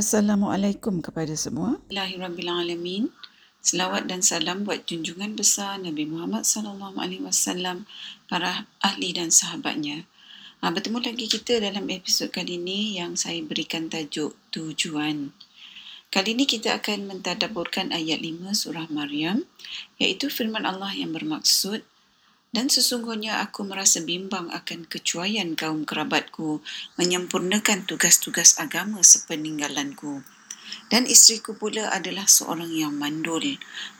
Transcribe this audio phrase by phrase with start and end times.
[0.00, 1.76] Assalamualaikum kepada semua.
[1.84, 3.12] Bismillahirrahmanirrahim.
[3.60, 7.84] Selawat dan salam buat junjungan besar Nabi Muhammad sallallahu alaihi wasallam,
[8.24, 10.08] para ahli dan sahabatnya.
[10.64, 15.36] Ha, bertemu lagi kita dalam episod kali ini yang saya berikan tajuk tujuan.
[16.08, 19.44] Kali ini kita akan mentadaburkan ayat 5 surah Maryam
[20.00, 21.84] iaitu firman Allah yang bermaksud
[22.50, 26.58] dan sesungguhnya aku merasa bimbang akan kecuaian kaum kerabatku
[26.98, 30.26] menyempurnakan tugas-tugas agama sepeninggalanku.
[30.90, 33.42] Dan isteriku pula adalah seorang yang mandul.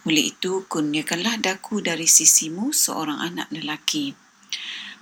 [0.06, 4.29] Oleh itu, kurniakanlah daku dari sisimu seorang anak lelaki.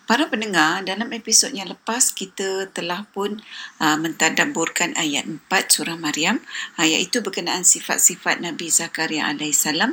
[0.08, 3.44] Para pendengar, dalam episod yang lepas kita telah pun
[3.76, 6.40] uh, mentadaburkan ayat 4 surah Maryam,
[6.80, 9.92] uh, iaitu berkenaan sifat-sifat Nabi Zakaria AS uh,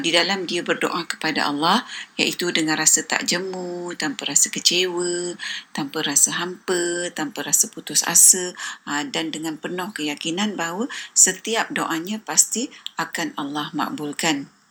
[0.00, 1.84] di dalam dia berdoa kepada Allah,
[2.16, 5.36] iaitu dengan rasa tak jemu, tanpa rasa kecewa,
[5.76, 8.56] tanpa rasa hampa, tanpa rasa putus asa
[8.88, 14.61] uh, dan dengan penuh keyakinan bahawa setiap doanya pasti akan Allah makbulkan.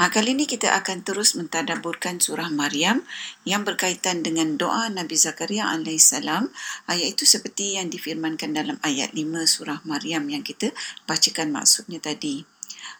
[0.00, 3.04] Ha, kali ini kita akan terus mentadaburkan surah Maryam
[3.44, 9.24] yang berkaitan dengan doa Nabi Zakaria AS ha, iaitu seperti yang difirmankan dalam ayat 5
[9.44, 10.72] surah Maryam yang kita
[11.04, 12.42] bacakan maksudnya tadi.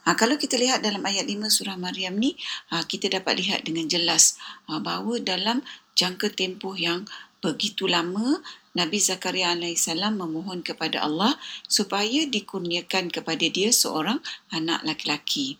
[0.04, 2.36] Ha, kalau kita lihat dalam ayat 5 surah Maryam ni,
[2.72, 4.36] ha, kita dapat lihat dengan jelas
[4.68, 5.64] ha, bahawa dalam
[5.96, 7.04] jangka tempoh yang
[7.40, 8.40] begitu lama
[8.76, 11.34] Nabi Zakaria AS memohon kepada Allah
[11.66, 14.20] supaya dikurniakan kepada dia seorang
[14.54, 15.58] anak laki-laki.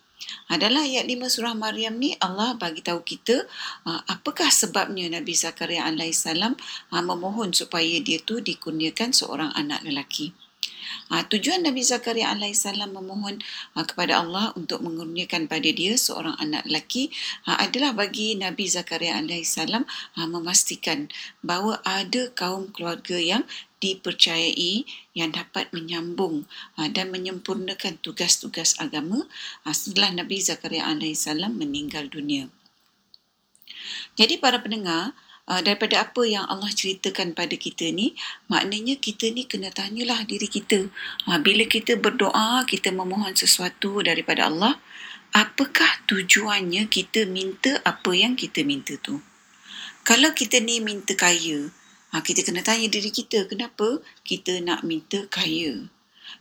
[0.50, 3.46] Adalah ayat 5 surah Maryam ni Allah bagi tahu kita
[3.86, 6.56] uh, apakah sebabnya Nabi Zakaria alaihissalam
[6.92, 10.32] uh, memohon supaya dia tu dikurniakan seorang anak lelaki.
[11.10, 13.42] Uh, tujuan Nabi Zakaria alaihissalam memohon
[13.74, 17.10] uh, kepada Allah untuk mengurniakan pada dia seorang anak lelaki
[17.50, 21.10] uh, adalah bagi Nabi Zakaria alaihissalam uh, memastikan
[21.42, 23.42] bahawa ada kaum keluarga yang
[23.80, 24.84] dipercayai
[25.16, 26.44] yang dapat menyambung
[26.76, 29.24] uh, dan menyempurnakan tugas-tugas agama
[29.64, 32.52] uh, setelah Nabi Zakaria alaihissalam meninggal dunia.
[34.14, 35.16] Jadi para pendengar,
[35.50, 38.14] uh, daripada apa yang Allah ceritakan pada kita ni,
[38.46, 40.86] maknanya kita ni kena tanyalah diri kita.
[41.42, 44.78] Bila kita berdoa, kita memohon sesuatu daripada Allah,
[45.34, 49.18] apakah tujuannya kita minta apa yang kita minta tu?
[50.06, 51.74] Kalau kita ni minta kaya,
[52.10, 55.86] Ha, kita kena tanya diri kita, kenapa kita nak minta kaya?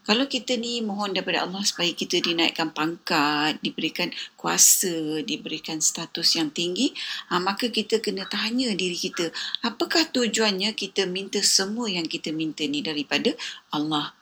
[0.08, 6.50] Kalau kita ni mohon daripada Allah supaya kita dinaikkan pangkat, diberikan kuasa, diberikan status yang
[6.50, 6.96] tinggi,
[7.30, 9.30] ha, maka kita kena tanya diri kita,
[9.62, 13.36] apakah tujuannya kita minta semua yang kita minta ni daripada
[13.70, 14.18] Allah?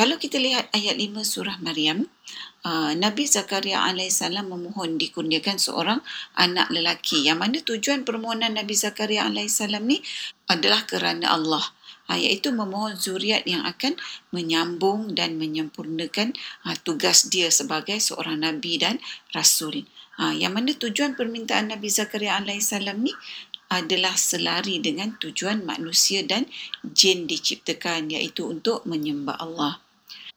[0.00, 2.08] Kalau kita lihat ayat 5 surah Maryam,
[2.64, 6.00] uh, Nabi Zakaria alaihissalam memohon dikurniakan seorang
[6.40, 7.28] anak lelaki.
[7.28, 10.00] Yang mana tujuan permohonan Nabi Zakaria alaihissalam ni
[10.48, 11.64] adalah kerana Allah.
[12.10, 13.94] Uh, iaitu memohon zuriat yang akan
[14.34, 16.34] menyambung dan menyempurnakan
[16.66, 18.98] uh, tugas dia sebagai seorang Nabi dan
[19.30, 19.86] Rasul.
[20.18, 23.14] Uh, yang mana tujuan permintaan Nabi Zakaria alaihissalam ni
[23.70, 26.50] adalah selari dengan tujuan manusia dan
[26.82, 29.78] jin diciptakan iaitu untuk menyembah Allah.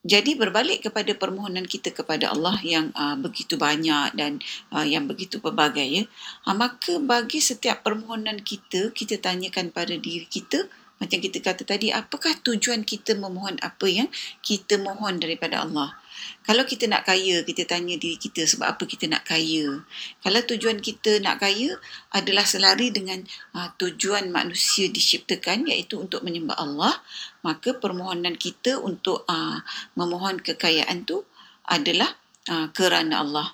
[0.04, 4.44] Jadi berbalik kepada permohonan kita kepada Allah yang uh, begitu banyak dan
[4.76, 6.04] uh, yang begitu pelbagai ya.
[6.44, 10.68] Uh, maka bagi setiap permohonan kita kita tanyakan pada diri kita
[11.02, 14.08] macam kita kata tadi apakah tujuan kita memohon apa yang
[14.46, 15.98] kita mohon daripada Allah.
[16.44, 19.82] Kalau kita nak kaya, kita tanya diri kita sebab apa kita nak kaya.
[20.22, 21.76] Kalau tujuan kita nak kaya
[22.14, 23.24] adalah selari dengan
[23.58, 26.94] uh, tujuan manusia diciptakan iaitu untuk menyembah Allah,
[27.42, 29.60] maka permohonan kita untuk uh,
[29.96, 31.26] memohon kekayaan tu
[31.68, 32.16] adalah
[32.52, 33.48] uh, kerana Allah.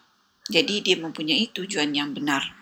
[0.50, 2.58] Jadi dia mempunyai tujuan yang benar.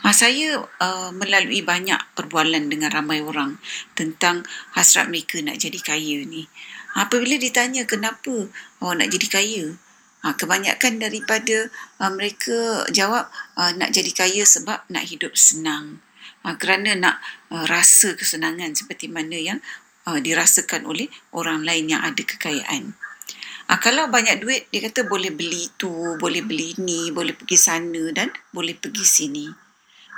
[0.00, 3.60] Ha, saya uh, melalui banyak perbualan dengan ramai orang
[3.92, 6.48] tentang hasrat mereka nak jadi kaya ni.
[6.96, 8.48] Apabila ditanya kenapa
[8.80, 9.64] awak nak jadi kaya,
[10.24, 11.68] ha, kebanyakan daripada
[12.00, 13.28] uh, mereka jawab
[13.60, 16.00] uh, nak jadi kaya sebab nak hidup senang.
[16.42, 17.20] Ha, kerana nak
[17.52, 19.60] uh, rasa kesenangan seperti mana yang
[20.08, 22.96] uh, dirasakan oleh orang lain yang ada kekayaan.
[23.70, 28.10] Ha, kalau banyak duit, dia kata boleh beli tu, boleh beli ni, boleh pergi sana
[28.10, 29.46] dan boleh pergi sini.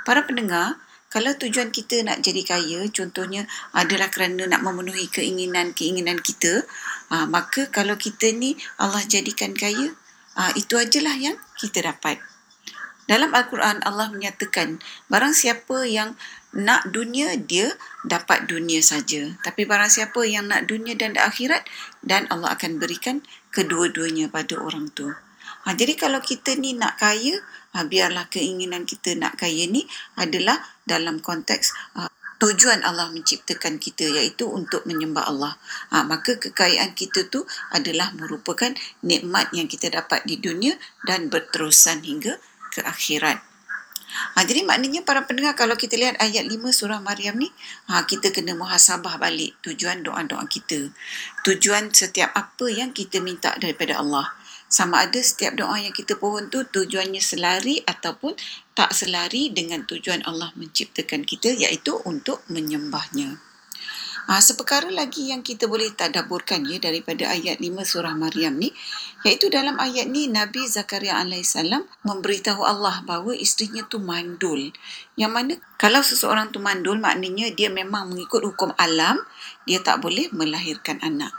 [0.01, 0.81] Para pendengar,
[1.13, 3.45] kalau tujuan kita nak jadi kaya contohnya
[3.77, 6.65] adalah kerana nak memenuhi keinginan-keinginan kita
[7.13, 9.93] uh, maka kalau kita ni Allah jadikan kaya
[10.33, 12.17] uh, itu ajalah yang kita dapat
[13.09, 14.79] dalam al-Quran Allah menyatakan
[15.11, 16.15] barang siapa yang
[16.53, 17.73] nak dunia dia
[18.05, 21.65] dapat dunia saja tapi barang siapa yang nak dunia dan akhirat
[22.05, 25.11] dan Allah akan berikan kedua-duanya pada orang tu
[25.63, 27.39] Ha, jadi kalau kita ni nak kaya,
[27.71, 29.87] ha, biarlah keinginan kita nak kaya ni
[30.19, 32.11] adalah dalam konteks ha,
[32.43, 35.55] tujuan Allah menciptakan kita iaitu untuk menyembah Allah.
[35.95, 38.75] Ha, maka kekayaan kita tu adalah merupakan
[39.07, 40.75] nikmat yang kita dapat di dunia
[41.07, 42.35] dan berterusan hingga
[42.73, 43.53] ke akhirat.
[44.33, 47.49] Ha, jadi maknanya para pendengar kalau kita lihat ayat 5 surah Maryam ni,
[47.89, 50.93] ha, kita kena muhasabah balik tujuan doa-doa kita.
[51.41, 54.29] Tujuan setiap apa yang kita minta daripada Allah.
[54.69, 58.33] Sama ada setiap doa yang kita pohon tu tujuannya selari ataupun
[58.73, 63.52] tak selari dengan tujuan Allah menciptakan kita iaitu untuk menyembahnya.
[64.23, 68.71] Ha, seperkara lagi yang kita boleh tadaburkan ya daripada ayat 5 surah Maryam ni
[69.27, 74.71] iaitu dalam ayat ni Nabi Zakaria alaihissalam memberitahu Allah bahawa isterinya tu mandul.
[75.19, 79.19] Yang mana kalau seseorang tu mandul maknanya dia memang mengikut hukum alam
[79.67, 81.35] dia tak boleh melahirkan anak.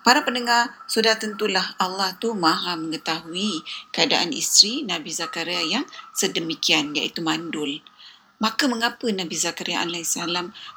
[0.00, 3.60] Para pendengar, sudah tentulah Allah tu maha mengetahui
[3.92, 5.84] keadaan isteri Nabi Zakaria yang
[6.16, 7.84] sedemikian iaitu mandul.
[8.40, 10.16] Maka mengapa Nabi Zakaria AS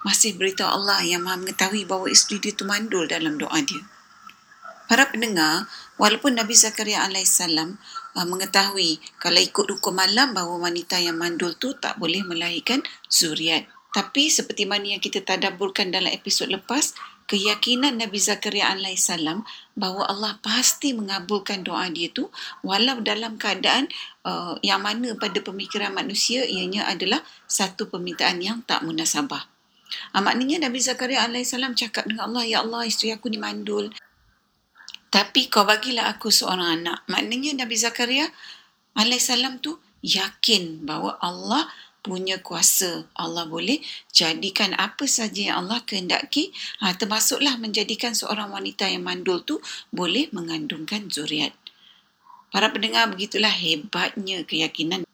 [0.03, 3.79] masih beritahu Allah yang maha mengetahui bahawa isteri dia tu mandul dalam doa dia?
[4.91, 11.15] Para pendengar, walaupun Nabi Zakaria AS uh, mengetahui kalau ikut hukum malam bahawa wanita yang
[11.15, 13.63] mandul tu tak boleh melahirkan zuriat.
[13.95, 16.91] Tapi seperti mana yang kita tadaburkan dalam episod lepas,
[17.25, 22.29] keyakinan Nabi Zakaria alaihissalam bahawa Allah pasti mengabulkan doa dia tu
[22.61, 23.89] walau dalam keadaan
[24.27, 29.47] uh, yang mana pada pemikiran manusia ianya adalah satu permintaan yang tak munasabah.
[30.13, 33.93] Uh, maknanya Nabi Zakaria alaihissalam cakap dengan Allah, Ya Allah isteri aku ni mandul.
[35.13, 37.05] Tapi kau bagilah aku seorang anak.
[37.05, 38.25] Maknanya Nabi Zakaria
[38.97, 41.69] alaihissalam tu yakin bahawa Allah
[42.03, 43.07] punya kuasa.
[43.15, 43.79] Allah boleh
[44.11, 46.51] jadikan apa saja yang Allah kehendaki,
[46.83, 51.55] ha, termasuklah menjadikan seorang wanita yang mandul tu boleh mengandungkan zuriat.
[52.53, 55.07] Para pendengar, begitulah hebatnya keyakinan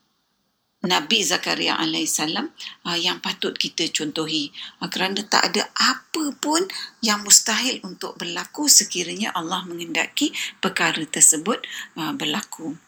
[0.80, 2.56] Nabi Zakaria alaihissalam
[2.88, 6.64] uh, yang patut kita contohi uh, kerana tak ada apa pun
[7.04, 10.32] yang mustahil untuk berlaku sekiranya Allah mengendaki
[10.64, 11.60] perkara tersebut
[12.00, 12.80] uh, berlaku.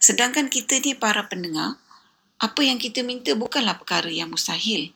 [0.00, 1.76] Sedangkan kita ni para pendengar
[2.36, 4.92] apa yang kita minta bukanlah perkara yang mustahil.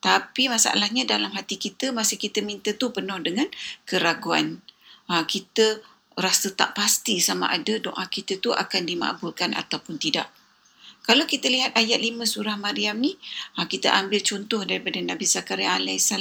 [0.00, 3.46] Tapi masalahnya dalam hati kita masa kita minta tu penuh dengan
[3.84, 4.64] keraguan.
[5.12, 5.84] Ha, kita
[6.16, 10.26] rasa tak pasti sama ada doa kita tu akan dimakbulkan ataupun tidak.
[11.10, 13.18] Kalau kita lihat ayat 5 surah Maryam ni,
[13.58, 16.14] ha, kita ambil contoh daripada Nabi Zakaria AS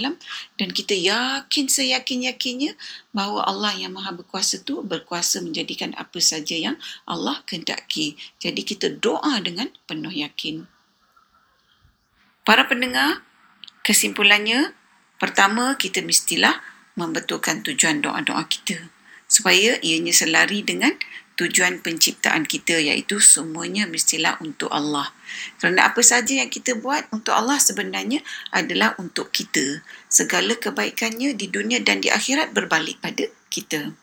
[0.58, 2.74] dan kita yakin seyakin-yakinnya
[3.14, 6.74] bahawa Allah yang maha berkuasa tu berkuasa menjadikan apa saja yang
[7.06, 8.18] Allah kehendaki.
[8.42, 10.66] Jadi kita doa dengan penuh yakin.
[12.42, 13.22] Para pendengar,
[13.86, 14.74] kesimpulannya,
[15.22, 16.66] pertama kita mestilah
[16.98, 18.90] membetulkan tujuan doa-doa kita
[19.30, 20.98] supaya ianya selari dengan
[21.40, 25.16] tujuan penciptaan kita iaitu semuanya mestilah untuk Allah.
[25.56, 28.20] Kerana apa saja yang kita buat untuk Allah sebenarnya
[28.52, 29.80] adalah untuk kita.
[30.12, 33.96] Segala kebaikannya di dunia dan di akhirat berbalik pada kita.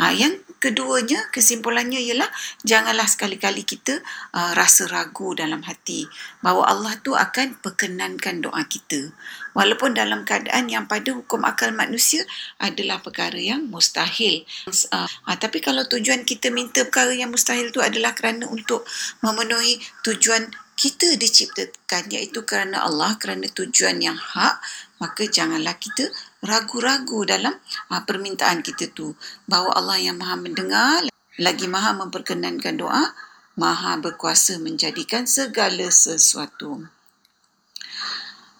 [0.00, 2.28] Ha, yang keduanya, kesimpulannya ialah
[2.64, 4.00] janganlah sekali-kali kita
[4.36, 6.04] uh, rasa ragu dalam hati
[6.44, 9.12] bahawa Allah tu akan perkenankan doa kita.
[9.56, 12.22] Walaupun dalam keadaan yang pada hukum akal manusia
[12.62, 14.44] adalah perkara yang mustahil.
[14.68, 18.86] Uh, ha, tapi kalau tujuan kita minta perkara yang mustahil tu adalah kerana untuk
[19.24, 24.56] memenuhi tujuan kita diciptakan iaitu kerana Allah, kerana tujuan yang hak,
[24.96, 26.08] maka janganlah kita
[26.40, 27.52] ragu-ragu dalam
[27.92, 29.12] uh, permintaan kita tu.
[29.44, 31.04] Bahawa Allah yang maha mendengar
[31.36, 33.12] lagi maha memperkenankan doa
[33.60, 36.88] maha berkuasa menjadikan segala sesuatu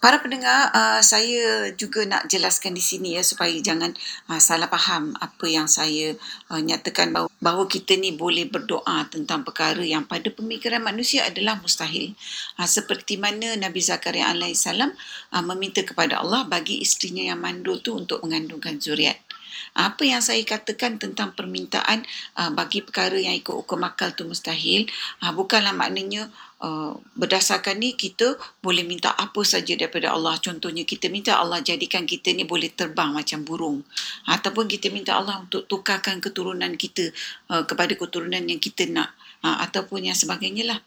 [0.01, 3.93] Para pendengar, uh, saya juga nak jelaskan di sini ya supaya jangan
[4.33, 6.17] uh, salah faham apa yang saya
[6.49, 11.61] uh, nyatakan bahawa, bahawa kita ni boleh berdoa tentang perkara yang pada pemikiran manusia adalah
[11.61, 12.17] mustahil.
[12.57, 14.89] Uh, seperti mana Nabi Zakaria alaihissalam
[15.37, 19.21] uh, meminta kepada Allah bagi isterinya yang mandul tu untuk mengandungkan zuriat.
[19.77, 22.03] Apa yang saya katakan tentang permintaan
[22.41, 24.89] uh, bagi perkara yang ikut hukum akal tu mustahil
[25.21, 26.27] uh, bukanlah maknanya
[26.61, 30.37] Uh, berdasarkan ni kita boleh minta apa saja daripada Allah.
[30.37, 33.81] Contohnya kita minta Allah jadikan kita ni boleh terbang macam burung.
[34.29, 37.09] Ataupun kita minta Allah untuk tukarkan keturunan kita
[37.49, 39.09] uh, kepada keturunan yang kita nak.
[39.41, 40.79] Uh, ataupun yang sebagainya lah.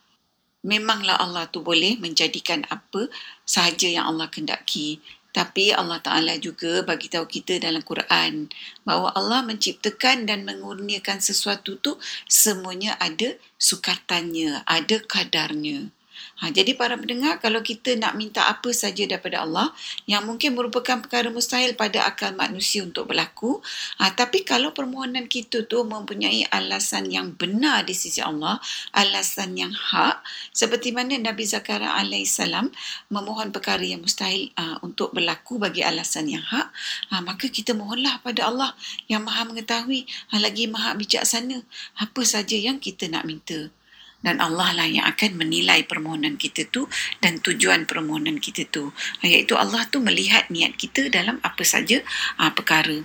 [0.62, 3.10] Memanglah Allah tu boleh menjadikan apa
[3.42, 5.02] sahaja yang Allah kendaki.
[5.34, 8.46] Tapi Allah Ta'ala juga bagi tahu kita dalam Quran
[8.86, 11.98] bahawa Allah menciptakan dan mengurniakan sesuatu tu
[12.30, 15.90] semuanya ada sukatannya, ada kadarnya.
[16.34, 19.70] Ha, jadi para pendengar, kalau kita nak minta apa saja daripada Allah
[20.10, 23.62] yang mungkin merupakan perkara mustahil pada akal manusia untuk berlaku,
[24.02, 28.58] ha, tapi kalau permohonan kita tu mempunyai alasan yang benar di sisi Allah,
[28.90, 32.66] alasan yang hak, seperti mana Nabi Zakaria alaihissalam
[33.14, 36.66] memohon perkara yang mustahil uh, untuk berlaku bagi alasan yang hak,
[37.14, 38.74] ha, maka kita mohonlah pada Allah
[39.06, 40.02] yang maha mengetahui,
[40.34, 41.62] ha, lagi maha bijaksana
[42.02, 43.70] apa saja yang kita nak minta
[44.24, 46.88] dan Allah lah yang akan menilai permohonan kita tu
[47.20, 48.90] dan tujuan permohonan kita tu
[49.20, 52.00] iaitu Allah tu melihat niat kita dalam apa saja
[52.40, 53.04] uh, perkara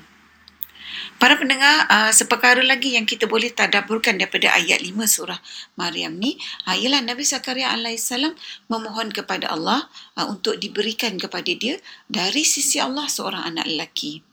[1.19, 5.39] Para pendengar, uh, seperkara lagi yang kita boleh tadaburkan daripada ayat 5 surah
[5.75, 8.33] Maryam ni, uh, ialah Nabi Zakaria alaihissalam
[8.71, 11.75] memohon kepada Allah uh, untuk diberikan kepada dia
[12.07, 14.23] dari sisi Allah seorang anak lelaki.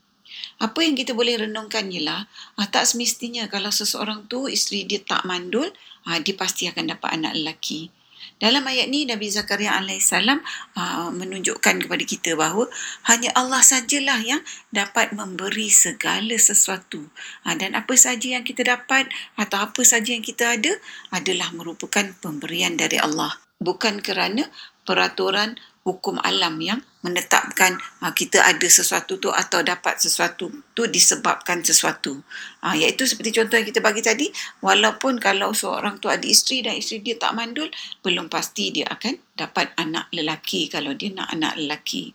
[0.63, 2.23] Apa yang kita boleh renungkan ialah
[2.55, 5.67] uh, tak semestinya kalau seseorang tu isteri dia tak mandul,
[6.07, 7.91] uh, dia pasti akan dapat anak lelaki.
[8.37, 10.41] Dalam ayat ni Nabi Zakaria alaihissalam
[10.77, 12.69] uh, menunjukkan kepada kita bahawa
[13.09, 17.09] hanya Allah sajalah yang dapat memberi segala sesuatu.
[17.41, 19.09] Uh, dan apa saja yang kita dapat
[19.41, 20.69] atau apa saja yang kita ada
[21.09, 23.41] adalah merupakan pemberian dari Allah.
[23.57, 24.45] Bukan kerana
[24.87, 31.63] peraturan hukum alam yang menetapkan uh, kita ada sesuatu tu atau dapat sesuatu tu disebabkan
[31.63, 32.19] sesuatu.
[32.59, 34.27] Uh, iaitu seperti contoh yang kita bagi tadi,
[34.59, 37.71] walaupun kalau seorang tu ada isteri dan isteri dia tak mandul,
[38.03, 42.11] belum pasti dia akan dapat anak lelaki kalau dia nak anak lelaki.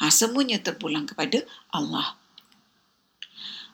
[0.00, 2.21] Ha, semuanya terpulang kepada Allah.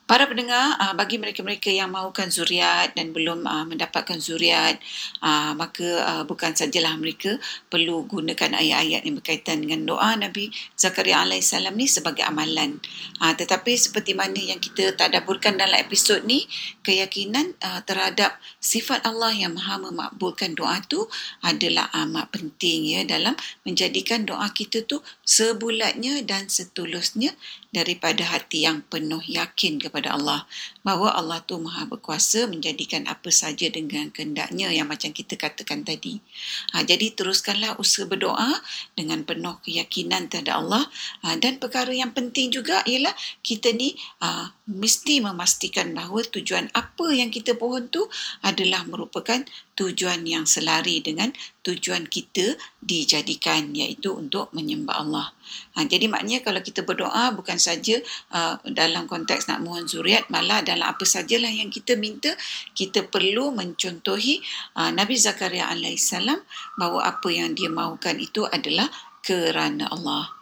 [0.09, 4.81] Para pendengar, uh, bagi mereka-mereka yang mahukan zuriat dan belum uh, mendapatkan zuriat,
[5.21, 7.37] uh, maka bukan sajalah mereka
[7.69, 10.49] perlu gunakan ayat-ayat yang berkaitan dengan doa Nabi
[10.81, 12.81] Zakaria AS ni sebagai amalan.
[13.21, 16.49] Tetapi seperti mana yang kita tadaburkan dalam episod ni,
[16.81, 17.53] keyakinan
[17.85, 21.05] terhadap sifat Allah yang maha memakbulkan doa tu
[21.45, 23.37] adalah amat penting ya dalam
[23.67, 27.37] menjadikan doa kita tu sebulatnya dan setulusnya
[27.69, 30.49] daripada hati yang penuh yakin kepada Allah
[30.81, 36.25] bahawa Allah tu maha berkuasa menjadikan apa saja dengan kehendaknya yang macam kita katakan tadi.
[36.73, 38.57] Ha, jadi teruskanlah usaha berdoa
[38.97, 40.89] dengan penuh keyakinan terhadap Allah
[41.21, 43.13] ha, dan perkara yang penting juga ialah
[43.45, 43.93] kita ni
[44.25, 48.09] ha, mesti memastikan bahawa tujuan apa yang kita pohon tu
[48.41, 49.45] adalah merupakan
[49.79, 51.31] tujuan yang selari dengan
[51.63, 55.31] tujuan kita dijadikan iaitu untuk menyembah Allah.
[55.79, 58.03] Ha, jadi maknanya kalau kita berdoa bukan saja
[58.35, 62.35] uh, dalam konteks nak mohon zuriat malah dalam apa sajalah yang kita minta
[62.75, 64.43] kita perlu mencontohi
[64.75, 66.43] uh, Nabi Zakaria alaihissalam
[66.75, 68.91] bahawa apa yang dia mahukan itu adalah
[69.23, 70.35] kerana Allah.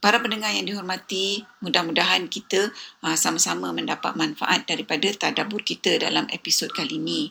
[0.00, 2.72] Para pendengar yang dihormati, mudah-mudahan kita
[3.04, 7.30] uh, sama-sama mendapat manfaat daripada tadabbur kita dalam episod kali ini.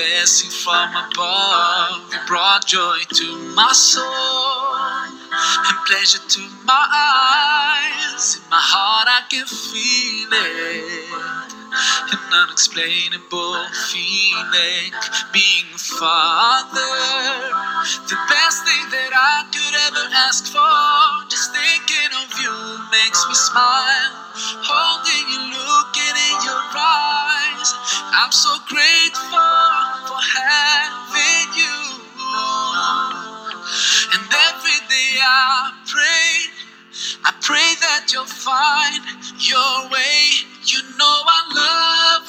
[0.00, 2.12] Blessing from above.
[2.12, 8.36] You brought joy to my soul and pleasure to my eyes.
[8.36, 11.10] In my heart, I can feel it.
[12.12, 14.92] An unexplainable feeling
[15.32, 16.80] being a father.
[20.30, 21.26] Ask for.
[21.28, 22.54] Just thinking of you
[22.94, 24.14] makes me smile.
[24.62, 27.70] Holding you, looking in your eyes.
[28.14, 29.66] I'm so grateful
[30.06, 31.78] for having you.
[34.14, 36.30] And every day I pray,
[37.26, 39.02] I pray that you'll find
[39.42, 40.46] your way.
[40.62, 42.22] You know I love.